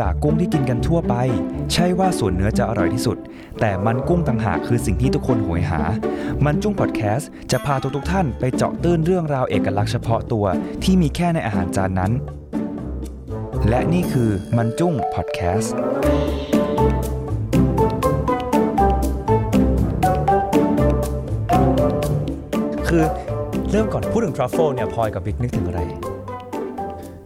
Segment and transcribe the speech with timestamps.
[0.00, 1.14] จากกุ้งที่กินกันทั่วไป
[1.72, 3.16] ใช่ว่าส่วนเนื้อจะอร่อยที่สุด
[3.60, 5.80] แต่มันกุ้งต่างหากคือสิ่งที่ทุกคนโหยหา
[6.44, 10.46] มันกุ้งพอดแคสต์จะพาทุกๆท่านไปเจาะตื้นเรื่องราวเอกลักษณ์เฉพาะตัว
[10.84, 12.12] ที่มีแค่ในอาหารจานนั้น
[13.68, 15.74] และนี่คือมันกุ้งพอดแคสต์
[22.88, 23.02] คือ
[23.70, 25.80] เริ่มก่อนพูดถึงทรัฟเฟิลเนี่ยพลอยกับบิ๊กนึกถึงอะไร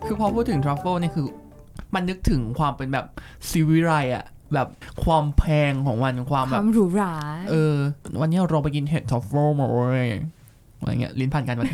[0.07, 1.27] คือพอพูดถึงทรัฟเฟิลนี่คือ
[1.95, 3.07] มันนึกถึงความเป็นแบบ
[3.51, 4.25] ศิวิไลซ์อะ
[4.55, 4.69] แบบ
[5.05, 7.15] ความแพงของมันความแบบความหรูหรา
[7.51, 7.75] เออ
[8.21, 10.09] วันนี้เราไปกินเห็ดทรัฟเฟิลมาเว้ย
[10.79, 11.69] อะไรเงี้ยลิ้นพันกันมัน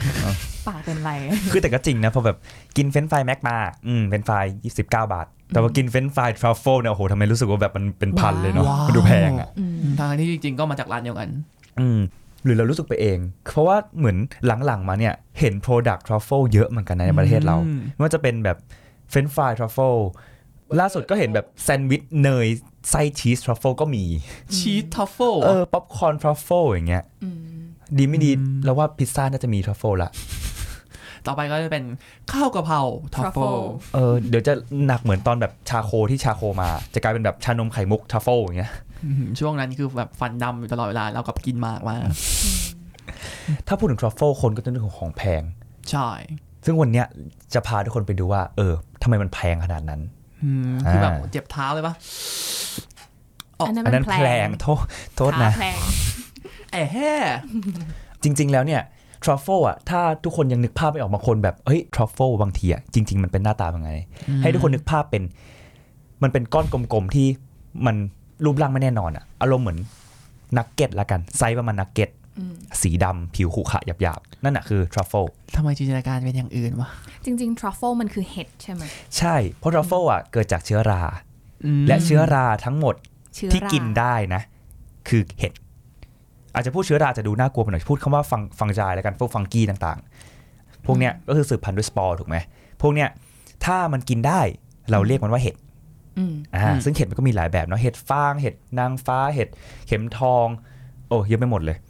[0.68, 1.10] ปากเป็นไร
[1.52, 2.36] คือแต่ก็จริงนะพอแบบ
[2.76, 11.28] กินเฟรนช์ฟรายแม็กมาอืมเฟรนช์ฟราย29บาท แต่ว่ากินเฟรนช์ฟรายทรัฟเฟิลเนี่ยโอ้โหทำไมรู้สึกว่าแบบมันเป็นพันเลยเนาะว้าว มันดูแพงอะอืม ทั้งที่จริงๆก็มาจากร้านเดียวกัน
[11.80, 11.98] อืม
[12.44, 14.16] หรือเรารู้สึกไปเอง เพราะว่าเหมือน
[14.66, 18.56] หลังๆมาเนี่ยเห็น Product Truffle เยอะเหมือนกันนะในประเทศเรา อืม ไม่ว่าจะเป็นแบบ
[19.10, 19.96] เฟรนช์ฟรายทรัฟเฟิล
[20.80, 22.46] ล่าสุดก็เห็นแบบแซนด์วิชเนย
[22.90, 24.04] ไส้ชีสทรัฟเฟิลก็มี
[24.56, 27.38] ชีสทรัฟเฟิลเออป๊อปคอร์นทรัฟเฟิลอย่างเงี้ยอืม
[27.98, 30.10] ดีไม่ดีอืมเราว่าพิซซ่าน่าจะมีทรัฟเฟิลละ
[31.26, 31.84] ต่อไปก็จะเป็น
[32.32, 32.80] ข้าวกะเพรา
[33.14, 34.52] ทรัฟเฟิล Truffle เออเดี๋ยวจะ
[34.86, 38.72] หนักเหมือนตอนแบบ charcoal ที่ charcoal มา จะกลายเป็นแบบชานมไข่มุกทรัฟเฟิลอย่างเงี้ย
[39.40, 42.02] ช่วงนั้นคือแบบฟันดำอยู่ตลอดเวลาแล้วกับกินมากมาก
[43.66, 45.42] ถ้าพูดถึงทรัฟเฟิลคนก็จะนึกถึงของแพง
[45.90, 46.08] ใช่
[46.64, 47.06] ซึ่งวันเนี้ย
[47.54, 48.72] จะพาทุกคนไปดูว่า เออ
[49.02, 50.00] ทำไมมันแพงขนาดนั้น
[50.44, 51.94] อืมคือแบบอ่าเจ็บเท้าเลยปะ
[53.58, 54.84] อ๋ออัอันนั้นอันมันั้นนแพแพลงงโทษ
[55.16, 55.78] โทษนะขาแพลง
[56.72, 57.12] แอะแฮ่
[58.22, 58.82] จริง ๆ แล้วเนี่ย
[59.24, 63.92] ทรัฟเฟิลอะถ้าทุกคนยังนึกภาพไม่ออกบางคนแบบเฮ้ยทรัฟเฟิลบางทีอะจริง ๆ มันเป็นหน้าตาเป็นไง
[64.42, 65.22] ให้ทุกคนนึกภาพเป็น
[66.22, 67.26] มันเป็นก้อนกลมๆที่
[67.86, 67.96] มัน
[68.44, 69.78] รูปร่างไม่แน่นอนอะอารมณ์เหมือน
[70.58, 72.19] นักเก็ตละกันไซส์ประมาณนักเก็ตอืม
[72.82, 75.24] สีดำผิวขรุขระหยาบๆ นั่นอะคือทรัฟเฟิล
[75.56, 76.88] ทำไมจินตนาการเป็นอย่างอื่นวะ
[77.24, 78.82] จริงๆทรัฟเฟิลมันคือเห็ดใช่ไหม
[79.18, 81.02] ใช่ เพราะทรัฟเฟิลอะเกิดจากเชื้อรา
[81.84, 82.94] มและเชื้อราทั้งหมด
[83.34, 84.42] เชื้อที่รากินได้นะ
[85.08, 85.52] คือเห็ด
[86.54, 92.36] อาจจะพูดเชื้อราอาจจะดูน่ากลัวไปหน่อยพูดคำว่า fun fungi แล้วกันพวก fungi ต่างๆ พวกเนี้ยก็คือสืบพันธุ์ด้วยสปอร์ถูกไหม
[92.82, 93.08] พวกเนี้ย
[93.64, 94.40] ถ้ามันกินได้
[94.90, 95.56] เราเรียกมันว่าเห็ด
[96.18, 99.48] อืม อ่าซึ่งเห็ดมันก็มีหลายแบบเนาะเห็ดฟางเห็ดนางฟ้าเห็ด
[99.86, 100.46] เข็มทอง
[101.08, 101.89] โอ้เยอะไปหมดเลยอืม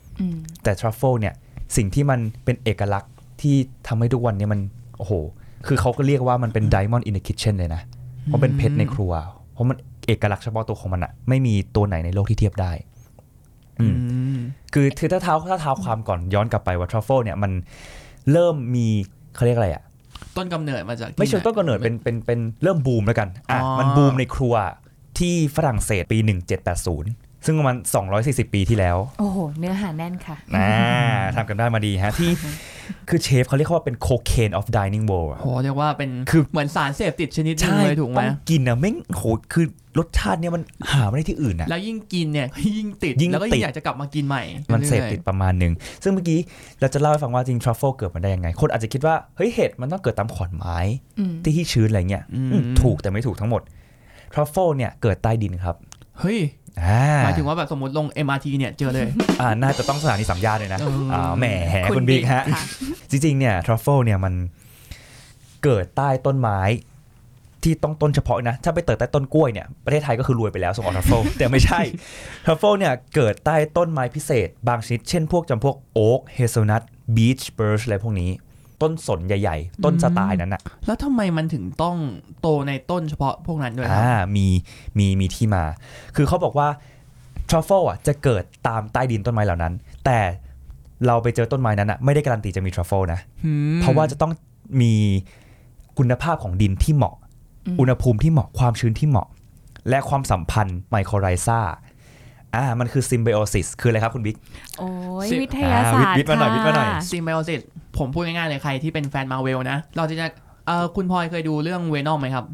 [0.63, 1.35] แต่ทรัฟเฟิลเนี่ย
[1.77, 4.61] สิ่งที่มันเป็นเอกลักษณ์ที่ทำให้ทุกวันนี้มัน
[4.99, 5.13] โอ้โห
[5.67, 7.83] คือเขาก็เรียกว่ามันเป็น diamond in the kitchen เลยนะ
[8.25, 9.13] เพราะเป็นเพชรในครัว
[9.53, 9.77] เพราะมัน
[10.07, 12.73] เอกลักษณ์เฉพาะตัวของมันอะไม่มีตัวไหนในโลกที่เทียบได้
[13.81, 13.95] อือืม
[14.37, 14.39] ม
[14.73, 17.53] คือคือถ้าเท้าถ้าเท้าความก่อนย้อนกลับไปว่าทรัฟเฟิลเนี่ยมัน
[18.33, 18.87] เริ่มมี
[19.35, 19.83] เขาเรียกอะไรอะ
[20.37, 24.55] ต้นกำเนิดมาจากที่ไม่เชิงหต้นกำเนิดเป็นเป็นเป็นเริ่มบูมแล้วกันอะอ๋อมันบูมในครัว
[25.19, 26.19] ที่ฝรั่งเศสปี
[26.79, 27.77] 1780 ซึ่งประมาณ
[28.15, 30.69] 240 ปีที่แล้ว โอ้โห เนื้อหาแน่นค่ะนะ
[31.37, 32.33] ทำกันได้มาดีฮะ ที่
[33.09, 39.67] คือเชฟเขาเรียกว่าเป็น cocaine of dining world อะโหเรียกว่าเป็นคือเหมือนสารเสพติดชนิดหนึงใช่เลยถูกไหมต้องกินอะแม่งโหคือ
[39.99, 40.63] รสชาติเนี่ยมัน
[40.93, 42.47] หาไม่ได้ที่อื่นอะแล้วยิ่งกินเนี่ย
[42.79, 45.73] ยิ่งติดยิ่งแล้วก็ติยิ่ดงอยากจะกลับมากินใหม่ มันเสพรื่อยๆติดประมาณหนึ่ง
[46.03, 46.39] ซึ่งเมื่อกี้
[46.81, 50.77] เราจะเล่าให้ฟังว่าจริงทรัฟเฟิลเกิดมาได้ยังไง คนอาจจะคิดว่าเฮ้ยเห็ดมันต้องเกิดตามขอนไม้
[51.19, 53.63] อืมที่ที่ชื้นอะไรเงี้ยอืมอืมถูกแต่ไม่ถูกทั้งหมด
[54.33, 55.77] ทรัฟเฟิลเนี่ยเกิดใต้ดินครับ
[56.21, 56.60] เฮ้ยอ่า
[57.25, 59.09] หมายถึงว่าแบบสมมติลง MRT เนี่ยเจอเลย
[59.41, 61.47] อ่าน่าจะต้องสถานีสามย่านเลยนะเอออ่อ่าแหม
[61.97, 62.63] คุณบิ๊กฮะค่ะ
[63.11, 64.35] จริง ๆ เนี่ยทรัฟเฟิลเนี่ยมัน
[65.65, 66.61] เกิดใต้ต้นไม้
[67.63, 71.81] ที่ต้องต้นเฉพาะนะ ถ้าไปเกิดใต้ต้นกล้วยเนี่ยประเทศไทยก็คือรวยไปแล้วส่งออกทรัฟเฟิลแต่ไม่ใช่
[72.45, 76.83] ทรัฟเฟิลเนี่ยเกิดใต้ต้นไม้พิเศษ บางชนิด เช่นพวกจำพวก oak hazelnut
[77.17, 78.31] beech birch อะไรพวกนี้
[78.83, 81.97] ต้นสนใหญ่ ๆ ต้นสไตล์นั้นอะแล้วทำไมมันถึงต้อง
[82.41, 84.47] โตในต้นเฉพาะพวกนั้นด้วยครับอ่ามี
[84.99, 85.65] มีมีที่มา
[86.17, 86.69] คือเขาบอกว่า
[87.49, 89.73] ทรัฟเฟิลอะจะเกิดตามใต้ดินต้นไม้เหล่านั้น
[90.05, 90.19] แต่
[91.07, 94.33] เราไปเจอต้นไม้นั้นอะไม่ได้การันตีจะมีทรัฟเฟิลนะอืมเพราะว่าจะต้อง
[94.81, 94.93] มี
[95.99, 97.17] คุณภาพของดินที่เหมาะ
[97.67, 99.29] อืมอุณหภูมิที่เหมาะความชื้นที่เหมาะ
[99.89, 101.61] และความสัมพันธ์ mycorrhiza
[102.57, 104.37] อ่ามันคือ symbiosis คืออะไรครับคุณบิ๊ก
[104.79, 104.89] โอ้
[105.25, 107.61] ยสิบ วิทยาศาสตร์อ่าวิทย์มาหน่อยวิทย์มาหน่อย ค่ะ symbiosis
[107.99, 110.15] ผมพูดง่ายๆเลยใครที่เป็นแฟนมาเวลนะ เราจะ
[110.67, 112.45] เอ่อคุณพลอยเคยดูเรื่อง Venom ไหมครับ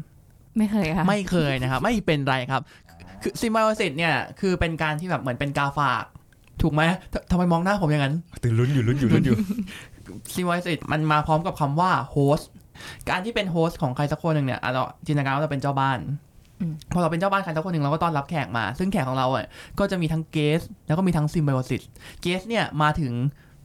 [0.57, 2.61] ไม่เคยค่ะ ไม่เคยนะครับ ไม่เป็นไรครับ
[3.21, 6.03] คือ symbiosis เนี่ย คือเป็นการที่แบบเหมือนเป็นกาฝาก
[6.61, 6.83] ถูกไหม
[7.13, 9.37] ททำไมมองหน้าผมอย่างนั้นตื่นลุ้นอยู่ลุ้นอยู่ลุ้นอยู่
[10.33, 12.49] symbiosis มันมาพร้อมกับคำว่า host
[13.09, 16.17] การที่เป็น host ของใครสักคนหนึ่งเนี่ยอะเราจินตนาการว่าเราเป็นเจ้าบ้านอืม
[16.93, 19.45] พอเราเป็นเจ้าบ้านใครสักคนหนึ่งเราก็ต้อนรับแขกมา ซึ่งแขกของเราอะ
[19.79, 21.81] ก็จะมีทั้ง guest แล้วก็มีทั้ง symbiosis
[22.21, 23.13] guest เนี่ยมาถึง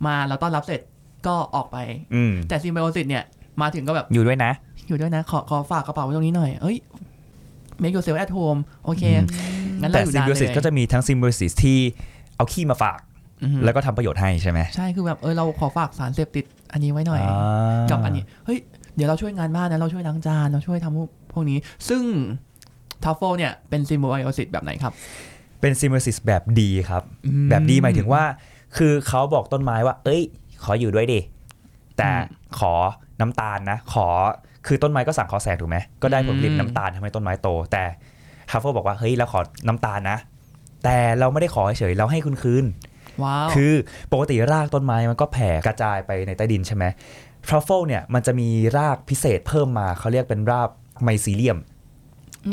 [0.06, 0.80] มาเราต้อนรับเสร็จ
[1.26, 1.76] ก็ออกไป
[2.14, 3.24] อืมแต่ symbiosis เนี่ย
[3.62, 4.52] มาถึงก็แบบอยู่ด้วยนะ
[4.88, 6.76] อยู่ด้วยนะ ขอขอฝากกระเป๋าไว้ตรงนี้หน่อย เอ้ย
[7.82, 9.26] make yourself at home โอเคอืม
[9.80, 11.78] งั้นเราอยู่ซิมนานไบเลโอซิสยแต่ symbiosis ก็จะมีทั้ง symbiosis ที่
[12.36, 12.98] เอาขี้มาฝาก
[13.42, 18.58] อือฮึแล้วก็ทำประโยชน์ให้ใช่ไหมใช่คือแบบเออเราขอฝากสารเสพติดอันนี้ไว้หน่อยอ่ากับอันนี้เฮ้ย
[18.96, 21.58] เดี๋ยวเราช่วยงานบ้านนะเราช่วยล้างจานเราช่วยทำพวกพวกนี้
[21.88, 22.02] ซึ่ง
[23.04, 24.92] ทรัฟเฟิลเนี่ยเป็น symbiosis แบบไหนครับ
[25.60, 27.02] เป็น symbiosis แบบดีครับ
[27.50, 28.22] แบบดีหมายถึงว่า
[28.76, 30.22] คือเขาบอกต้นไม้ว่า เอ้ย
[30.64, 31.20] ขออยู่ด้วยดิ
[31.98, 32.10] แต่
[32.58, 32.72] ขอ
[33.20, 34.06] น้ำตาลนะ ขอ
[34.66, 37.84] คือต้นไม้ก็สังเคราะห์แสงถูกไหม ก็ได้ผลผลิตอืมน้ำตาลทำให้ต้นไม้โต แต่
[38.50, 40.18] ทรัฟเฟิลบอกว่า เฮ้ย เราขอน้ำตาลนะ
[40.84, 42.64] แต่เราไม่ได้ขอเฉยๆเราให้คุณคืน
[43.22, 43.72] ว้าวคือ
[44.12, 46.84] ปกติรากต้นไม้มันก็แผ่กระจายไปในใต้ดินใช่ไหม
[47.46, 50.68] ทรัฟเฟิลเนี่ยมันจะมีรากพิเศษเพิ่มมาเขาเรียกเป็นราก
[51.02, 51.58] mycelium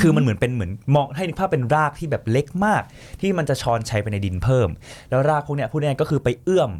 [0.01, 2.83] คือมันเหมือนเป็นเหมือนมองให้นึกภาพเป็นรากที่แบบเล็กมาก
[3.21, 4.69] ที่มันจะชอนไชไปในดินเพิ่ม
[5.09, 6.71] แล้วรากพวกเนี้ยพูดง่ายๆก็คือไปเอื้อม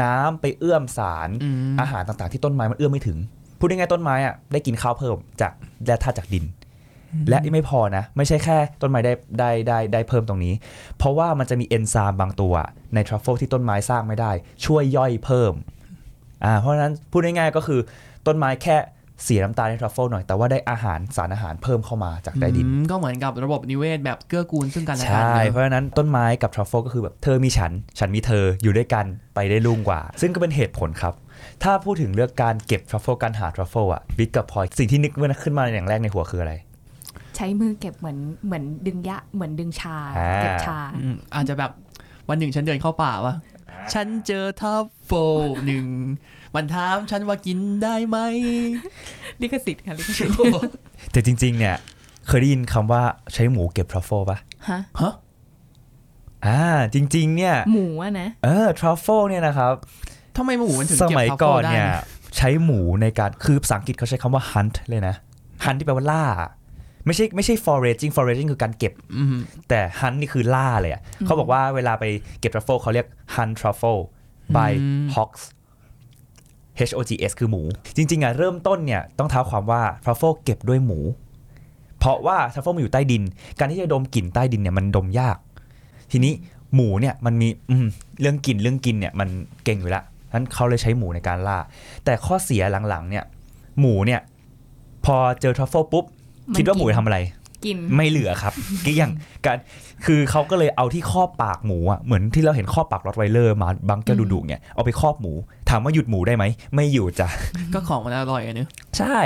[0.00, 3.18] น้ำไปเอื้อมสารอืมอาหารต่างๆ ที่ต้นไม้มันเอื้อมไม่ถึง
[3.58, 5.52] พูดง่ายๆต้นไม้อะได้กินข้าวเพิ่มจาก
[5.86, 6.44] แร่ธาตุจากดิน
[7.28, 10.54] และไม่พอนะ ไม่ใช่แค่ต้นไม้ได้ได้ได้ได้เพิ่มตรงนี้
[10.98, 12.54] เพราะว่ามันจะมีเอนไซม์บางตัว
[12.94, 14.32] ในทรัฟเฟิลที่ต้นไม้สร้างไม่ได้
[14.64, 15.52] ช่วยย่อยเพิ่ม
[16.44, 17.80] อ่าเพราะฉะนั้นพูดง่ายๆก็คือ
[18.26, 18.76] ต้นไม้แค่
[19.24, 31.14] เสียน้ำตาลในทรัฟเฟิลหน่อย แต่ว่าได้อาหารสารอาหารเพิ่มเข้ามาจากใต้ดินอืมก็เหมือนกับระบบนิเวศแบบเกื้อกูลซึ่งกันและกันใช่เนอะเพราะฉะนั้นต้นไม้กับทรัฟเฟิลก็คือแบบเธอมีฉัน ฉันมีเธออยู่ด้วยกันไปได้รุ่งกว่า ซึ่งก็เป็นเหตุผลครับ
[31.62, 36.54] ถ้าพูดถึงเรื่องการเก็บทรัฟเฟิลการหาทรัฟเฟิลอะบิ๊กกับพลอยสิ่งที่นึกขึ้นมาอย่างแรกในหัวคืออะไร
[37.36, 41.70] ใช้มือเก็บเหมือนเหมือนดึงยะเหมือนดึงชาอ่าเก็บชาอืมอาจจะแบบ
[42.28, 43.34] วันหนึ่งฉันเดินเข้าป่าวะ
[43.92, 45.86] ฉันเจอทรัฟเฟิลหนึ่ง
[46.54, 48.18] มันถามฉันว่ากินได้ไหม
[49.40, 50.36] ลิขสิทธิ์ค่ะลิขสิทธิ์
[51.12, 51.76] แต่จริง ๆ เนี่ย
[52.26, 53.02] เคยได้ยินคำว่า
[53.32, 54.38] ใช้หมูเก็บทรัฟเฟิลปะ
[54.68, 55.14] ฮะฮะ
[56.46, 56.60] อ่า
[56.94, 59.72] จริง ๆ เนี่ย หมูอะนะ เออทรัฟเฟิลเนี่ยนะครับ
[60.36, 62.04] ทำไมหมูมันถึงเก็บทรัฟเฟิลได้สมัยก่อนเนี่ยนะ
[62.36, 65.14] ใช้หมูในการคือภาษาอังกฤษเขาใช้คำว่า hunt เลยนะ
[65.64, 66.24] hunt ที่แปลว่าล่า
[67.06, 69.36] ไม่ใช่ไม่ใช่ foraging foraging คือการเก็บอืม
[69.68, 72.04] แต่ hunt นี่คือล่าเลยอะอืมเขาบอกว่าเวลาไป
[72.40, 74.02] เก็บทรัฟเฟิลเขาเรียก hunt truffle
[74.56, 75.42] by อืม hogs
[76.88, 77.62] H O G S คือหมู
[77.96, 80.98] จริง ๆอะเริ่มต้นเนี่ยต้องเท้าความว่าทรัฟเฟิลเก็บด้วยหมู
[81.98, 83.22] เพราะว่าทรัฟเฟิลมันอยู่ใต้ดิน
[83.58, 85.36] การที่จะดมกลิ่นใต้ดินเนี่ยมันดมยาก
[86.12, 86.32] ทีนี้
[86.74, 87.86] หมูเนี่ยมันมีอืม
[88.20, 89.28] เรื่องกลิ่นเรื่องกินเนี่ยมัน
[89.64, 90.04] เก่งอยู่แล้ว
[90.34, 91.58] นั้นเขาเลยใช้หมูในการล่า
[92.04, 93.24] แต่ข้อเสียหลังๆเนี่ย
[93.80, 94.20] หมูเนี่ย
[95.04, 96.15] พอเจอทรัฟเฟิลปุ๊บมัน
[96.58, 97.18] คิดว่าหมูกินจะทำอะไร
[97.64, 98.52] กินไม่เหลือครับ
[98.84, 99.08] เกลี้ยง
[99.46, 99.58] การ
[100.06, 105.32] คือเขาก็เลยเอาที่ครอบปากหมูอะเหมือนที่เราเห็นครอบปากรอตไวเลอร์หมาบางแก้วดุๆเนี่ยเอาไปครอบหมู
[105.70, 106.44] ถามว่าหยุดหมูได้ไหม
[106.74, 107.28] ไม่อยู่จ้ะ
[107.74, 109.18] ก็ของมันอร่อยอะเนอะใช่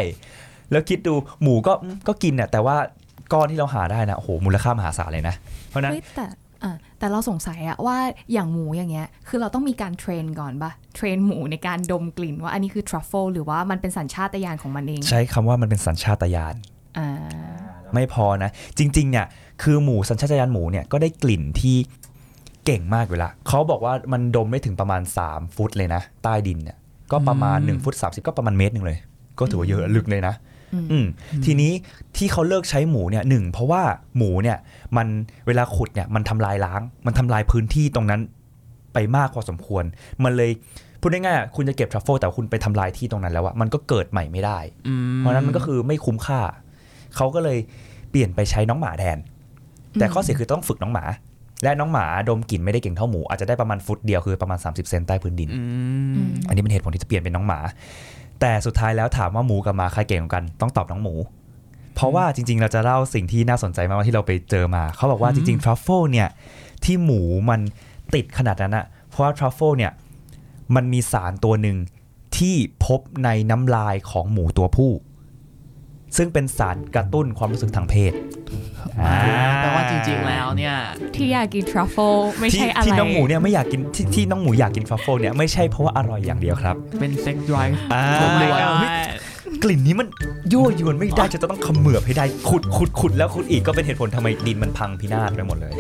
[0.71, 2.77] แล้วคิดดูหมูก็อืมก็กินน่ะแต่ว่า
[3.33, 5.35] ก้อนที่เราหาได้นะโอ้โหมูลค่ามหาศาลเลยนะ
[5.69, 6.27] เพราะฉะนั้นเฮ้ยแต่
[6.65, 7.97] อะแต่เราสงสัยอะว่า
[8.33, 16.80] อย่างหมูอย่างเงี้ย คือเราต้องมีการเทรนก่อนปะเทรนหมูในการดมกลิ่นว่าอันนี้คือทรัฟเฟิลหรือว่ามันเป็นสัญชาตญาณของมันเอง ใช้คำว่ามันเป็นสัญชาตญาณอ่า
[17.95, 19.27] ไม่พอนะ จริงๆเนี่ย
[19.63, 21.77] คือหมูสัญชาตญาณหมูเนี่ยก็ได้กลิ่นที่
[22.65, 26.77] เก่งมากอยู่ละเขาบอกว่ามันดมได้ถึงประมาณ 3 ฟุตเลยนะ ใต้ดินเนี่ย
[27.13, 28.99] ก็ประมาณ1ฟุต30 ก็ประมาณเมตรหนึ่งเลย
[29.39, 30.35] ก็ถือว่าเยอะลึกเลยนะ
[30.75, 31.07] อืมอืม
[31.45, 31.73] ทีนี้
[32.17, 33.83] ที่เขาเลิกใช้หมูเนี่ยหนึ่งเพราะว่า
[34.17, 34.59] หมูเนี่ย
[34.97, 35.07] มัน
[35.47, 38.21] เวลาขุดเนี่ยมันทำลายล้าง มันทำลายพื้นที่ตรงนั้น
[38.95, 39.85] ไปมากพอสมควร
[40.25, 40.51] มันเลย
[41.01, 44.59] พูดง่ายๆอะคุณจะเก็บทรัฟเฟิลแต่คุณไปทำลายที่ตรงนั้นแล้วอะมันก็เกิดใหม่ไม่ได้
[44.89, 46.41] อืมเพราะฉะนั้นมันก็คือไม่คุ้มค่า
[47.17, 47.59] เขาก็เลย
[48.11, 49.19] เปลี่ยนไปใช้น้องหมาแทน
[49.99, 51.05] แต่ข้อเสียคือต้องฝึกน้องหมา
[51.65, 55.63] และน้องหมาดมกลิ่นไม่ได้เก่งเท่าหมูอาจจะได้ประมาณฟุตเดียวคือประมาณ 30 เซนใต้พื้นดินอื
[56.17, 57.59] อืมมอันนี้เป็นเหตุผลที่จะเปลี่ยนเป็นน้องหมา
[58.41, 61.15] แต่สุดท้ายแล้วถามว่าหมูกับหมาใครเก่งกว่ากัน ต้องตอบน้องหมู
[61.95, 66.29] เพราะว่าจริง ๆ เราจะเล่าสิ่งที่น่าสนใจมากๆที่เราไปเจอมา เขาบอกว่าจริงๆทรัฟเฟิลเนี่ย
[66.85, 67.21] ที่หมู
[67.51, 67.61] มัน
[68.15, 69.93] ติดขนาดนั้นอะเพราะว่าทรัฟเฟิลเนี่ย
[70.75, 71.77] มันมีสารตัวหนึ่ง
[72.37, 74.91] ที่พบในน้ำลายของหมูตัวผู้
[76.17, 78.13] ซึ่งเป็นสารกระตุ้นความรู้สึกทางเพศ
[79.01, 79.15] อ่า
[79.61, 80.75] แปลว่าจริงๆแล้วเนี่ย
[81.15, 90.09] ที่อยากกินทรัฟเฟิลไม่ที่ใช่อะไรที่น้องหมูเนี่ยไม่อยากกินที่ที่น้องหมูอยากกินทรัฟเฟิลเนี่ยไม่ใช่เพราะว่าอร่อยอย่างเดียวครับ เป็นเซ็กซ์ไดรฟ์อ่าโอ้ my เฮ้ย god กลิ่นนี้มัน
[90.53, 95.75] ยั่วยวนไม่ได้จะต้องเขมือบให้ได้ขุดขุดขุดแล้วขุดอีกก็เป็นเหตุผลทำไมดินมันพังพินาศไปหมดเลย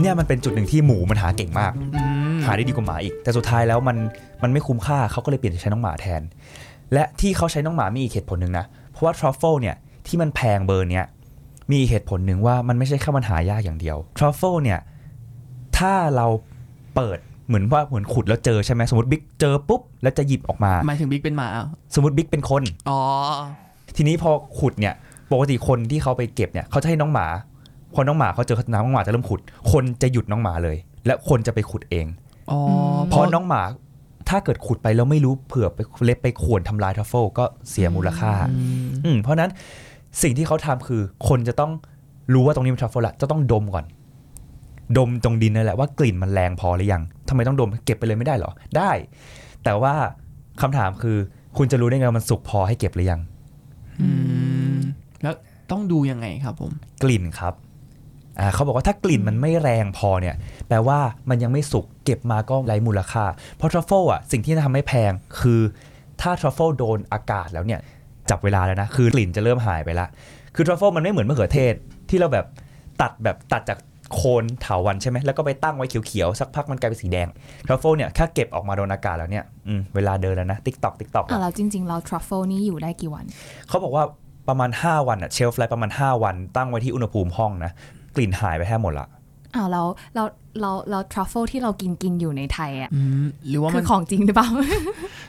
[0.00, 2.13] เนี่ยมันเป็นจุดหนึ่งที่หมูมันหาเก่งมากอืม
[2.46, 3.96] หาได้ดีกว่าหมาอีก แต่สุดท้ายแล้วมัน
[4.42, 6.22] มันไม่คุ้มค่าเขาก็เลยเปลี่ยนไปใช้น้องหมาแทน
[6.92, 11.04] และที่เขาใช้น้องหมามีอีกเหตุผลหนึ่งนะ เพราะว่าทรัฟเฟิลเนี่ยที่มันแพงเบอร์เนี้ย
[11.70, 14.80] มีอีกเหตุผลหนึ่งว่ามันไม่ใช่แค่มันหายากอย่างเดียวทรัฟเฟิลเนี่ย
[15.78, 16.26] ถ้าเรา
[16.94, 23.00] เปิดเหมือนว่าเหมือนขุดแล้วเจอใช่ไหมสมมติบิ๊กเจอปุ๊บแล้วจะหยิบออกมาหมายถึงบิ๊กเป็นหมาเหรอสมมติบิ๊กเป็นคนอ๋อ
[23.96, 24.94] ทีนี้พอขุดเนี่ย
[25.32, 27.26] ปกติคนที่เขาไปเก็บเนี่ยเขาจะให้น้องหมา
[27.94, 29.40] พอน้องหมาเขาเจอน้องหมาจะเริ่มขุด
[29.72, 32.06] คนจะหยุดน้องหมาเลย และคนจะไปขุดเอง
[32.50, 32.60] อ๋อ
[33.08, 33.62] เพราะน้องหมา
[34.28, 39.50] ถ้าเกิดขุดไปแล้วไม่รู้เผื่อไปเล็บไปข่วนทำลายทรัฟเฟิลก็เสียมูลค่าอืมอืมเพราะฉะนั้น
[40.22, 41.72] สิ่งที่เขาทำคือคนจะต้อง
[42.34, 43.84] รู้ว่าตรงนี้เป็นทรัฟเฟิลละจะต้องดมก่อน
[44.96, 48.90] ดมตรงดินนั่นแหละว่ากลิ่นมันแรงพอหรือยังทำไมต้องดมเก็บไปเลยไม่ได้เหรอ ได้
[49.64, 49.94] แต่ว่า
[50.60, 51.16] คำถามคือ
[51.56, 53.20] คุณจะรู้ได้ไงว่ามันสุกพอให้เก็บหรือยัง
[54.00, 54.08] อื
[54.74, 54.76] ม
[55.22, 55.34] แล้ว
[55.70, 56.72] ต้องดูยังไงครับผม
[57.02, 57.73] กลิ่นครับอ่า
[58.54, 60.34] เขาบอกว่าถ้ากลิ่นมันไม่แรงพอเนี่ย
[60.68, 60.98] แปลว่า
[61.30, 63.24] มันยังไม่สุกเก็บมาก็ไร้มูลค่า
[63.56, 65.60] เพราะทรัฟเฟิลอะสิ่งที่ทำให้แพงคือ
[66.20, 67.80] ถ้าทรัฟเฟิลโดนอากาศแล้วเนี่ย
[68.30, 70.06] จับเวลาแล้วนะ คือกลิ่นจะเริ่มหายไปละ
[70.54, 71.74] คือทรัฟเฟิลมันไม่เหมือนมะเขือเทศ
[72.10, 72.46] ที่เราแบบ
[73.00, 73.78] ตัดแบบตัดจาก
[74.14, 77.28] โคนเถาวัลย์ใช่ไหมแล้วก็ไปตั้งไว้เขียวๆ สักพักมันกลายเป็นสีแดง
[77.66, 83.24] ทรัฟเฟิลเนี่ยแค่เก็บออกมาโดนอากาศแล้วเนี่ยอืมเวลาเดินแล้วนะ tick tock tick tock อะแล้วจริงๆเราทรัฟเฟิลนี่อยู่ได้กี่วัน
[83.68, 84.04] เขาบอกว่า
[84.48, 87.72] ประมาณ 5 วันอะ shelf life ประมาณ 5 วันตั้งไว้ที่อุณหภูมิห้องนะ
[88.16, 89.08] กลิ่นหายไปแทบหมดละ
[89.54, 90.24] อ้าวแล้วเรา
[90.60, 94.48] เราเราทรัฟเฟิลที่เรากินกินอยู่ในไทยอะอืมหรือว่าคืมันของจริงหรือเปล่า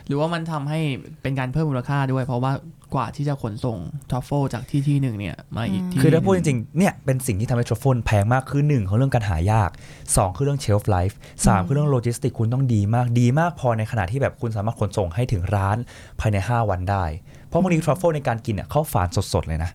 [0.06, 0.80] หรือว่ามันทำให้
[1.22, 2.52] เป็นการเพิ่มมูลค่าด้วย เพราะว่า
[2.94, 3.78] กว่าที่จะขนส่ง
[4.10, 9.70] ทรัฟเฟิลจากที่ที่หนึ่งเนี่ยมาอีกที่คือถ้าพูดจริงๆเนี่ยเป็นสิ่งที่ทำให้ทรัฟเฟิลแพงมากคือหนึ่งของเรื่องการหายาก
[10.02, 11.16] 2 คือเรื่อง shelf life
[11.46, 15.76] สามคือเรื่องโลจิสติกคุณต้องดีมากดีมากพอในขณะที่แบบคุณสามารถขนส่งให้ถึงร้าน
[16.20, 17.04] ภายใน 5 วันได้
[17.46, 19.70] เพราะบางทีทรัฟเฟิลในการกินเนี่ยเขาฝานสดๆเลยนะ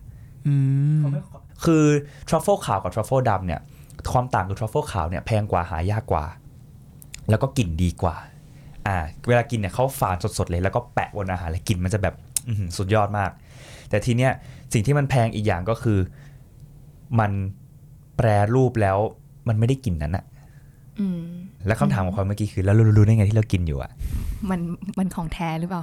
[0.46, 0.54] อื
[1.00, 1.02] ม
[1.64, 1.84] คือ
[2.28, 3.60] ทรัฟเฟิลขาวกับทรัฟเฟิลดำเนี่ย
[4.12, 6.24] ความต่างคือทรัฟเฟิลขาวเนี่ยแพงกว่าหายากกว่า
[7.30, 8.16] แล้วก็กลิ่นดีกว่า
[8.86, 12.14] อ่าเวลากินเนี่ยเขาฝานสดๆเลย แล้วก็แปะบนอาหารเลยกลิ่นมันจะแบบ
[12.48, 13.30] อื้อหือสุดยอดมาก
[13.88, 14.32] แต่ทีเนี้ย
[14.72, 15.98] สิ่งที่มันแพงอีกอย่างก็คือ
[17.20, 17.32] มัน
[18.16, 18.98] แปรรูปแล้ว
[19.48, 20.24] มันไม่ได้กลิ่นนั้นอะ
[21.00, 21.20] อืม
[21.66, 23.90] แล้วคำถามของความเมื่อกี้คือแล้วเรารู้ได้ไงที่เรากินอยู่อะ
[24.50, 24.60] มัน
[24.98, 25.82] มันของแท้หรือเปล่า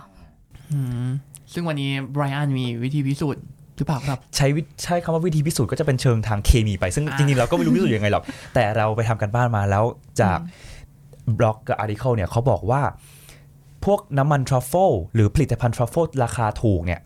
[0.72, 1.10] อืม
[1.54, 3.44] ซึ่งวันนี้ไบรอันมีวิธีพิสูจน์
[3.80, 9.84] หรือเปล่าครับ ใช้วิใช้คำว่าวิธีพิสูจน์ก็จะเป็นเชิงทางเคมีไป ซึ่งอ่าจริงๆเราก็ไม่รู้พิสูจน์ยังไงหรอก แต่เราไปทำการบ้านมาแล้ว
[10.22, 10.40] จาก
[11.38, 12.82] บล็อกกับ article เนี่ยเขาบอกว่า
[13.86, 17.02] พวกน้ำมันทรัฟเฟิลหรือผลิตภัณฑ์ทรัฟเฟิลราคาถูกเนี่ย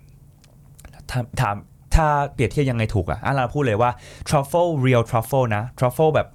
[1.11, 1.55] ถามถาม
[1.95, 3.91] ถ้าเปรียบเทียบยังไงถูกอะอะเราพูดเลยว่า
[4.29, 6.27] ทรัฟเฟิลเรียลทรัฟเฟิลนะทรัฟเฟิลแบบ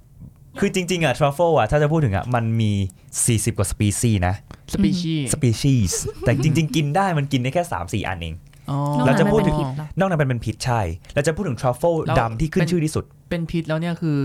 [0.59, 2.71] คือจริง ๆอะทรัฟเฟิลอะถ้าจะพูดถึงอะมันมี
[3.15, 4.35] 40 กว่าสปีซีนะ
[4.73, 8.48] สปีชีสปีชีส์แต่จริง ๆ กินได้มันกินได้แค่ 3-4 อันเองอ๋อนอก
[8.93, 10.81] เรานั้นจะมันพูดเป็นถึงพิษเหรอนอกนั้นมันเป็นพิษใช่
[11.15, 14.19] เราจะพูดถึงทรัฟเฟิลแล้วดำที่ขึ้เป็นนชื่อที่สุด เป็นพิษแล้วเนี่ยคือ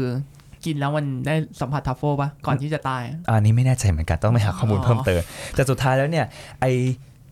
[0.65, 5.21] กินแล้วมันได้สัมผัสทรัฟเฟิลปะก่อนที่จะตาย อันนี้ไม่แน่ใจเหมือนกันต้องไปหาข้อมูลอ๋อเพิ่มเติม
[5.55, 6.27] แต่สุดท้ายแล้วเนี่ย
[6.61, 6.73] ไอ้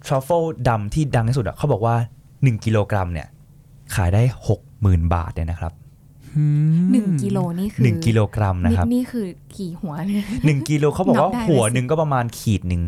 [0.07, 1.95] ทรัฟเฟิลดำที่ดังที่สุดอะเขาบอกว่า
[2.31, 3.28] 1 กิโลกรัมเนี่ย
[3.95, 4.23] ขายได้
[4.69, 5.73] 60,000 บาทเนี่ยนะครับ
[6.92, 9.26] หนึ่งกิโลนี่คือ1กิโลกรัมนะครับนี่คือ
[9.57, 12.83] กี่หัวเนี่ย1กิโลเขาบอกว่านับได้ไหมหัวหนึ่งก็ประมาณขีดหนึ่ง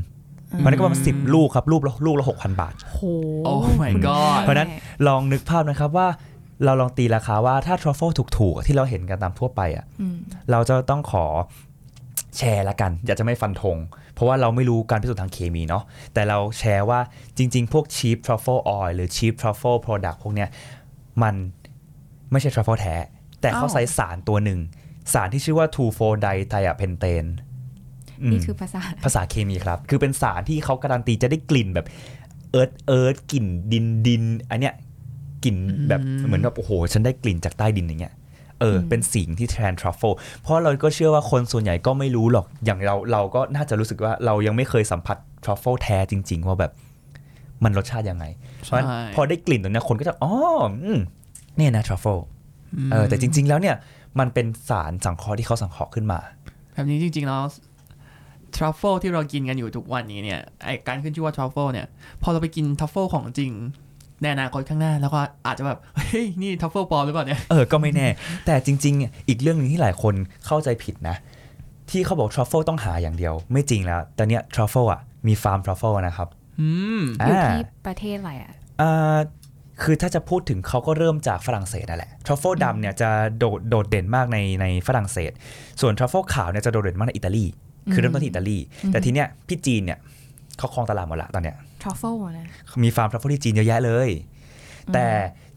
[0.67, 3.01] มันก็ประมาณสิบลูกครับลูกละลูกละ6,000บาท โห
[3.45, 4.69] oh my god เพราะฉะนั้น
[5.07, 6.09] ลองนึกภาพนะครับว่า
[6.65, 10.17] เราลองตีราคาว่าถ้าทรัฟเฟิลถูกๆ ที่เราเห็นกันตามทั่วไปอะอืม
[10.51, 11.25] เราจะต้องขอ
[12.39, 13.77] แชร์ละกัน อยากจะไม่ฟันธง
[14.15, 15.85] เพราะว่าเราไม่รู้การพิสูจน์ทางเคมีเนาะ
[16.15, 17.01] แต่เราแชร์ว่า
[17.39, 20.49] จริง ๆ พวก cheap truffle oil หรือ cheap truffle product พวกเนี้ย
[21.23, 21.35] มัน
[22.31, 22.97] ไม่ใช่ truffle แท้
[23.41, 24.61] แต่เขาอ้าว ใส่สารตัวหนึ่ง
[25.13, 27.54] สารที่ชื่อว่า 2,4
[28.31, 31.87] นี่คือภาษาภาษาเคมีครับ คือเป็นสารที่เขาการันตีจะได้กลิ่นแบบ
[32.51, 34.75] เอิร์ธเอิร์ธกลิ่นดินดินอันเนี้ย
[35.45, 35.57] กลิ่น
[35.89, 38.15] แบบอืมเหมือนแบบโอ้โห ฉันได้กลิ่นจากใต้ดินอย่างเงี้ย
[38.61, 46.73] เอออืมเป็นสิ่งที่แทนทรัฟเฟิลเพราะเราก็เชื่อว่าคนส่วนใหญ่ก็ไม่รู้หรอกอย่างเราเราก็น่าจะรู้สึกว่าเรายังไม่เคยสัมผัสทรัฟเฟิลแท้จริง ๆ ว่าแบบ
[47.65, 50.35] มันรสชาติยังไง เพราะฉะนั้นใช่พอได้กลิ่นตรงเนี้ยคนก็จะอ๋อ
[50.85, 51.01] อืม
[51.57, 52.19] เนี่ยนะทรัฟเฟิล
[52.93, 53.77] เออแต่จริง ๆ แล้วเนี่ย
[54.19, 56.19] มันเป็นสารสังเคราะห์ที่เขาสังเคราะห์ขึ้นมา
[56.73, 57.43] แบบนี้จริง ๆ แล้ว
[58.57, 61.87] ทรัฟเฟิลที่เรากินกันอยู่ทุกวันนี้เนี่ยไอการขึ้นชื่อว่าทรัฟเฟิลเนี่ย
[62.23, 63.53] พอเราไปกินทรัฟเฟิลของจริง
[64.23, 68.09] ในอนาคตข้างหน้าแล้วก็อาจจะแบบเฮ้ยนี่ทรัฟเฟิลปลอมหรือเปล่าเนี่ยเออก็ไม่แน่
[68.47, 70.15] แต่จริง ๆ อีกเรื่องหนึงที่หลายคน
[70.47, 71.17] เข้าใจผิดนะ
[71.91, 76.29] ที่เขาบอกทรัฟเฟิลต้องหาอย่างเดียว ไม่จริงแล้วแต่เนี้ยทรัฟเฟิลอะมีฟาร์มทรัฟเฟิลนะครับ
[76.61, 76.69] อื
[76.99, 79.19] มอยู่อ่าที่ประเทศอะไรอะอ่า
[79.83, 85.33] คือถ้าจะพูดถึงเขาก็เริ่มจากฝรั่งเศสนั่นแหละทรัฟเฟิลดำเนี่ยจะโดดโดดเด่นมากในในฝรั่งเศส
[85.81, 87.45] ส่วนทรัฟเฟิลขาวเนี่ยจะโดดเด่นมากในอิตาลี
[87.93, 89.99] คือเริ่มต้นที่อิตาลีอืมแต่ทีเนี้ยพี่จีนเนี่ย
[90.59, 92.47] เขาครองตลาดหมดละตอนเนี้ยทรัฟเฟิลนะ
[92.83, 94.09] มีฟาร์มทรัฟเฟิลที่จีนเยอะแยะเลย
[94.95, 95.07] แต่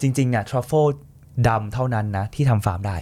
[0.02, 0.86] จริงๆเนี่ยทรัฟเฟิล
[1.48, 2.98] ดำเท่านั้นนะ ที่ทำฟาร์มได้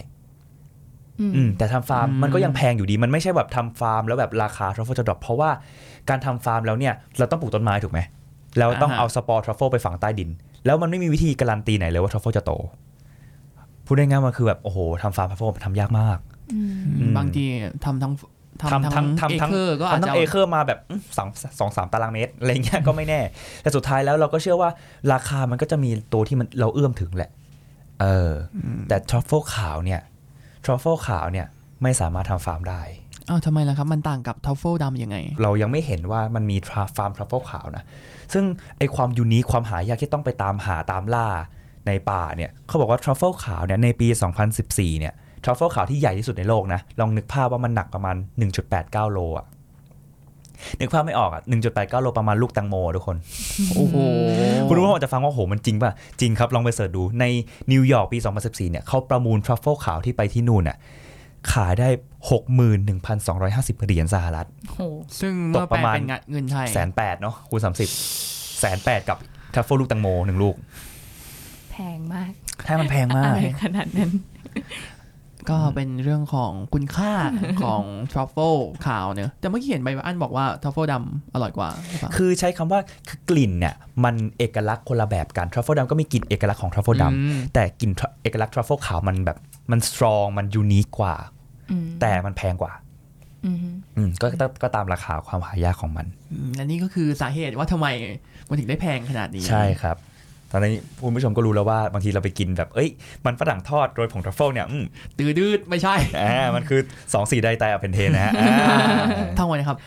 [1.20, 5.50] อืมอืมแต่ทำฟาร์มอืมมันก็ยังแพงอยู่ดี มันไม่ใช่แบบทำฟาร์มแล้วแบบราคาทรัฟเฟิลจะ drop เพราะว่า
[6.08, 8.00] การทำฟาร์มแล้วเนี่ย เราต้องปลูกต้นไม้ถูกไหม
[8.58, 10.30] แล้วต้องเอาสปอร์ทรัฟเฟิลไปฝังใต้ดิน
[10.66, 12.52] แล้วมันไม่มีวิธีการันตีไหนเลยว่าทรัฟเฟิลจะโต
[13.86, 16.18] พูดได้ง่ายๆมันคือแบบโอ้โหทำฟาร์มทรัฟเฟิลมันทำยากมาก
[16.52, 17.44] อืมอืมบางที
[17.84, 18.12] ทำทั้ง
[18.60, 23.20] ทำทำทั้ทั้งงทำเอทั้งเคอร์ก็อาจทำทั้จะงเอเคอร์มาแบบอื้อสองสองสามตารางเมตรอะไรเงี้ยก็ไม่แน่
[23.62, 24.70] แต่สุดท้ายแล้วเราก็เชื่อว่า
[25.12, 27.30] ราคามันก็จะมีตัวที่มันเราเอื้อมถึงแหละ
[28.00, 28.58] เอออ
[28.88, 30.00] แต่ทรัฟเฟิลขาวเนี่ย
[30.64, 31.46] ทรัฟเฟิลขาวเนี่ย
[31.82, 32.82] ไม่สามารถทำฟาร์มได้
[33.28, 37.84] อ้าวทำไมล่ะครับ มันต่างกับทรัฟเฟิลดำยังไง เรายังไม่เห็นว่ามันมีทำฟาร์มทรัฟเฟิลขาวนะ
[38.32, 38.44] ซึ่ง
[38.78, 41.28] ไอความ unique ความหายากที่ต้องไปตามหาตามล่า
[41.86, 44.08] ในป่าเนี่ยเขาบอกว่าทรัฟเฟิลขาวเนี่ยในปี
[44.54, 45.14] 2014 เนี่ย
[45.44, 48.16] ทรัฟเฟิลขาวที่ใหญ่ที่สุดในโลกนะ ลองนึกภาพว่ามันหนักประมาณ
[48.64, 49.46] 1.89 โลอะ
[50.80, 53.16] นึกภาพไม่ออกอะ 1.89 โลประมาณลูกแตังโมอะทุกคน
[53.76, 53.96] โอ้โห
[54.68, 57.24] คุณรู้ว่าจะฟังว่าโหมันจริงป่ะ จริงครับ ลองไป search ดู ใน
[57.72, 60.76] นิวยอร์กปี 2014 เนี่ยเขาประมูลทรัฟเฟิลขาวที่ไปที่นู่นน่ะ
[61.52, 61.88] ขายได้
[63.06, 64.80] 61,250 เหรียญสหรัฐโห
[65.20, 67.88] ซึ่งเมื่อตกแปปลระมาณเป็นเงินไทยแสนแปดเนาะคูณสามสิบ
[68.60, 69.18] แสนแปดกับ
[69.54, 70.54] ทรัฟเฟิลลูกแตังโมหนึ่งลูก
[71.72, 72.30] แพงมาก
[72.64, 74.10] ใช่มันแพงมาอะกไรขนาดนั้น
[75.50, 77.12] ก็เป็นเรื่องของคุณค่า
[77.62, 78.54] ของทรัฟเฟิล
[78.86, 83.74] ขาวเนอะแต่เมื่อกี้เห็นไบรอันบอกว่าทรัฟเฟิลดำอร่อยกว่าหรือเปล่าคือใช้คำว่าคือกลิ่นเนี่ย
[84.04, 89.38] มันเอกลักษณ์คนละแบบกันทรัฟเฟิลดำก็มีกลิ่นเอกลักษณ์ของทรัฟเฟิลดอืมำแต่กลิ่นเอกลักษณ์ทรัฟเฟิลขาวมันแบบ
[89.70, 91.14] มัน strong มัน unique กว่า
[91.70, 92.72] อืมแต่มันแพงกว่า
[93.46, 93.58] อืม
[93.96, 97.86] อืมก็ก็ก็ตามราคาความหายากของมันอืมและนี่ก็คือสาเหตุว่าทำไม
[98.48, 100.15] มันถึงได้แพงขนาดนี้ ใช่ครับต
[100.56, 102.88] อนนี้คุณผู้ชมก็รู้แล้วว่าบางทีเราไปกินแบบเอ้ย
[103.26, 104.84] มันฝรั่งทอดโรยผงทรัฟเฟิลเนี่ยอืม
[105.18, 108.54] ตืดดืดไม่ใช่อ่ามันคือ2 4 dithiapentane นะฮะอ่า
[109.38, 109.78] ทั้งหมดนะครับ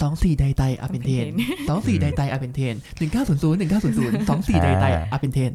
[0.00, 1.24] สองสี่ dithiapentane
[1.68, 5.52] สองสี่ dithiapentane หนึ่งเก้าศูนย์ศูนย์หนึ่งเก้าศูนย์ศูนย์สองสี่ dithiapentane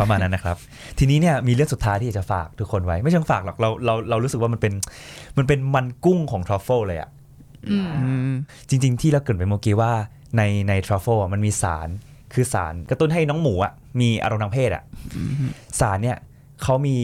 [0.00, 0.56] ประมาณนั้นนะครับ
[0.98, 4.72] ทีนี้เนี่ยมีเรื่องสุดท้ายที่อยากจะฝากทุกคนไว้ ไม่เชิงฝากหรอกเราเราเรารู้สึกว่ามันเป็น
[5.38, 7.10] มันเป็นมันกุ้งของทรัฟเฟิลเลยอะ
[7.70, 8.34] อืมอืม
[8.68, 9.92] จริง ๆ ที่เราเกริ่นไปเมื่อกี้ว่า
[10.36, 11.88] ในในทรัฟเฟิลมันมีสาร
[12.34, 14.82] คือสารกระตุ้นให้น้องหมูอะมีอารมณ์ทางเพศอะ
[15.80, 16.18] สารเนี่ย
[16.62, 16.96] เขามี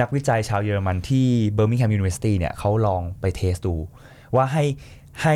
[0.00, 3.74] นักวิจัยชาวเยอรมันที่ Birmingham University เนี่ยเขาลองไป test ดู
[4.36, 4.64] ว่าให้
[5.22, 5.34] ให้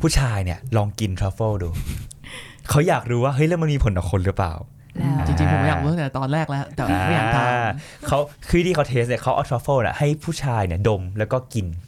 [0.00, 1.68] ผู้ชายเนี่ยลองกินทรัฟเฟิลดู
[2.70, 4.54] เขาอยากรู้ว่าเฮ้ยแล้วมันมีผลต่อคนหรือเปล่า
[4.98, 7.44] แล้วจริงๆ ผมอยากรู้ตั้งแต่ตอนแรกแล้ว แต่ไม่อยากทอ่
[8.06, 11.87] เขาคือที่เขา test เนี่ยเขาเอาทรัฟเฟิลน่ะให้ผู้ชายเนี่ยดมแล้วก็กินอืมอืม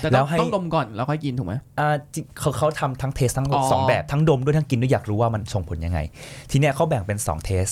[0.00, 5.98] แต่แล้ต้อวงให้ต้องดมก่อนแล้วค่อยกินถูกไหมอ่าจริงเขาเขาทำทั้ง test ทั้งอ๋อสองแบบทั้งดมด้วยทั้งกินด้วยอยากรู้ว่ามันส่งผลยังไง
[6.50, 7.66] ทีเนี้ยเขาแบ่งเป็น2 test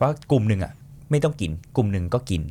[0.00, 0.72] ว่ากลุ่มหนึ่งอะ
[1.10, 2.42] ไม่ต้องกิน กลุ่มหนึ่งก็กิน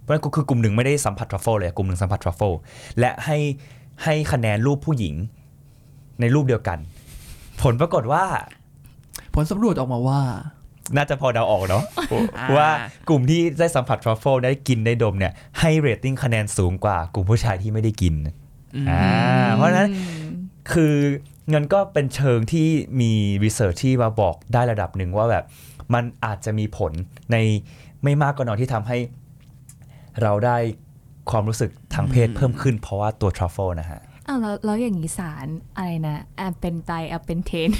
[0.00, 2.52] เพราะฉะนั้นก็คือกลุ่มหนึ่งไม่ได้สัมผัสทรัฟเฟิลเลยกลุ่มหนึ่งสัมผัสทรัฟเฟิล
[3.00, 3.38] และให้
[4.04, 5.14] ให้คะแนนรูปผู้หญิง
[6.20, 6.78] ในรูปเดียวกัน
[7.62, 8.24] ผลปรากฏว่า
[9.34, 10.20] ผลสำรวจออกมาว่า
[10.96, 11.82] น่าจะพอเดาออกเนาะ
[12.38, 12.68] อ่าว่า
[13.08, 18.14] กลุ่มที่ได้สัมผัสทรัฟเฟิลได้กินได้ดมเนี่ยให้เรตติ้งคะแนนสูงกว่ากลุ่มผู้ชายที่ไม่ได้กิน
[18.74, 19.04] อืมอ่า
[19.54, 20.30] เพราะฉะนั้นอืม
[20.72, 20.94] คือ
[21.50, 22.68] เงินก็เป็นเชิงที่
[23.00, 23.12] มี
[23.44, 25.44] research ที่มาบอกได้ระดับหนึ่งว่าแบบ
[25.94, 26.92] มันอาจจะมีผล
[27.32, 27.36] ใน
[28.04, 28.98] ไม่มากก็น้อยที่ทำให้
[30.22, 30.56] เราได้
[31.30, 37.70] ความรู้สึกทางเพศอืมเพิ่มขึ้นเพราะว่าตัวทรัฟเฟิลนะฮะ อ้าวแล้วแล้วอย่างนี้สารอะไรนะแอปเป็นไตแอปเป็นเทน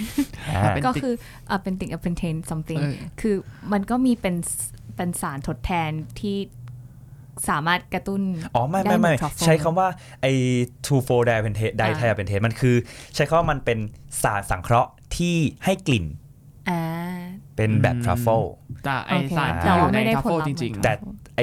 [0.49, 1.15] อ่าเป็นก็คือ
[1.51, 3.35] อะเป็นติ่งแอปเป็นเทน something เออคือ
[3.73, 4.37] มันก็มีเป็น
[4.97, 6.37] เป็นสารทดแทนที่
[7.49, 8.23] สามารถกระตุ้น
[8.55, 9.89] อ๋อ ไม่ได้ไม่เหมืไม่อน truffle ใช้คำว่า
[10.23, 10.33] ไอ้
[10.87, 12.77] two four d i p e n t a t e ไดไทอ่าเปนเทมันคือ
[13.15, 13.79] ใช้คำว่ามันเป็น
[14.23, 16.05] สารสังเคราะห์ที่ให้กลิ่น
[16.71, 16.83] อ่า
[17.57, 18.43] เป็นแบบอืมทรัฟเฟิล
[18.85, 20.93] แต่ไอโอเคสารแต่ที่อว่ายู่ในไม่ได้ทัฟผลเฟิลลัพธ์จริงเหมือนแต่
[21.37, 21.43] ไอ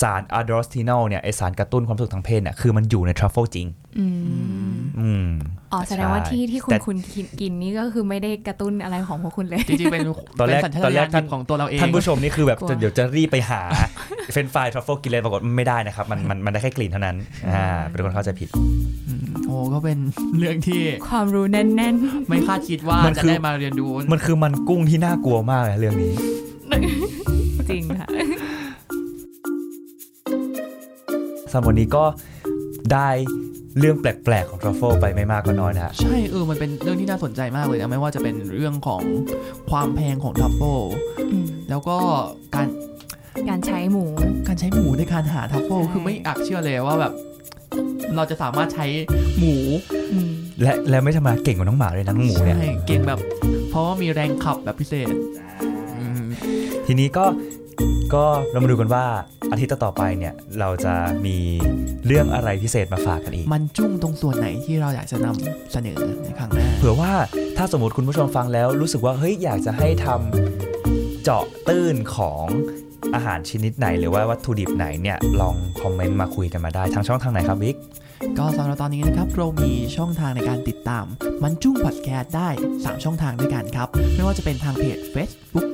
[0.00, 3.66] สาร androstenol เนี่ยไอสารกระตุ้นความรู้สึกทางเพศเนี่ยคือมันอยู่ในทรัฟเฟิลจริง
[3.98, 4.06] อื
[4.72, 5.28] มอืม
[5.72, 10.00] อ๋อแสดงว่าใช่ที่ที่คุแต่ณคุณกินกินนี่ก็คือไม่ได้กระตุ้นอะไรของพวกคุณเลยๆจริงๆ เป็น
[10.38, 13.60] ตอนแรกเป็สัญชาตอนแรตญากณท่านของตัวเราเอง ท่านผู้ชมนี่คือแบบกลัวจะเดี๋ยวจะรีบไปหา
[14.32, 17.16] เฟรนช์ฟรายทรัฟเฟิลกินเลยปรากฏไม่ได้นะครับ มันมันมันได้แค่กลิ่นเท่านั้น
[17.48, 18.48] อ่าเป็นคนเข้าใจผิด
[19.08, 19.98] อืมโอ้ก็เป็น
[20.38, 21.96] เรื่องที่ความรู้แน่น
[22.28, 26.12] ไม่คาดคิดว่ามันจะคือได้มาเรียนรู้มันคือมันกุ้งที่น่ากลัวมากเลยเรื่องนี้
[31.50, 32.04] สำหรับวันนี้ก็
[32.92, 33.08] ได้
[33.78, 39.02] เรื่องแปลกๆของทรัฟเฟิลไปไม่มากก็น้อยนะฮะ ใช่เออมันเป็นเรื่องที่น่าสนใจมากเลยนะไม่ว่าจะเป็นเรื่องของ
[39.70, 40.80] ความแพงของทรัฟเฟิล
[41.32, 41.96] อืมแล้วก็
[42.54, 42.66] การ
[43.48, 44.04] การใช้หมู
[44.48, 47.12] การใช้หมูในการหาทรัฟเฟิลใช่ คือไม่อยากเชื่อเลยว่าแบบ
[48.16, 48.86] เราจะสามารถใช้
[49.38, 49.54] หมู
[50.12, 50.30] อืม
[50.62, 53.20] และและไม่ธรรมดาเก่งกว่าน้องหมาเลยนะน้องหมูเนี่ย ใช่เก่งแบบ
[53.70, 55.08] เพราะว่ามีแรงขับแบบพิเศษ
[56.00, 56.22] อืม
[56.86, 57.24] ทีนี้ก็
[58.14, 59.04] ก็เรามาดูกันว่า
[59.50, 60.94] อาทิตย์ต่อๆไปเนี่ยเราจะ
[61.26, 61.36] มี
[62.06, 67.12] เรื่องอะไรพิเศษมาฝากกันอีก มันจุ้งตรงส่วนไหนที่เราอยากจะนำเสนอในครั้งหน้า เผื่อว่า
[67.56, 72.44] ถ้าสมมติคุณผู้ชมฟังแล้วรู้สึกว่าเฮ้ยอยากจะให้ทำเจาะตื้นของ
[73.14, 77.76] อาหารชนิดไหน หรือว่าวัตถุดิบไหนเนี่ยลองคอมเมนต์มาคุยกันมาได้ทางช่องทางไหนครับบิ๊ก
[78.38, 81.04] ก็สำหรับตอนนี้นะครับ เรามีช่องทางในการติดตาม
[81.42, 85.66] มันจุ้งพอดแคสต์ได้ 3 ช่องทางด้วยกันครับ ไม่ว่าจะเป็นทางเพจ Facebook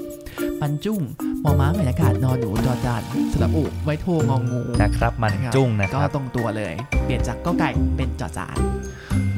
[0.61, 1.01] มันจุ้ง
[1.47, 8.57] มอม้าไม้หันอากาศนอนหนูจอจานสระอุไม้โทงองูนะครับมันจุ้งนะครับก็ตรงตัวเลย เปลี่ยนจากกอไก่เป็นจอจาน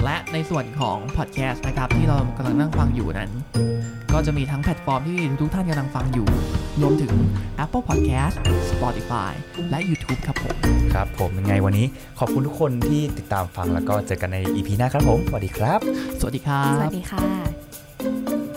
[0.04, 3.30] และในส่วนของพอดแคสต์นะครับที่เรากำลังนั่งฟังอยู่นั้น
[4.12, 6.26] ก็จะมีทั้งแพลตฟอร์มที่ทุกท่านกำลังฟังอยู่
[6.80, 7.12] รวมถึง
[7.64, 8.36] Apple Podcast
[8.70, 9.32] Spotify
[9.70, 10.56] และ YouTube ครับผม
[10.94, 11.86] ครับ ผมยังไงวันนี้
[12.18, 15.80] ขอบคุณทุกคนที่ติดตามฟังแล้วก็เจอกันใน EP หน้าครับผมสวัสดีครับ
[16.20, 18.47] สวัสดีครัสวับ สดีค่ะ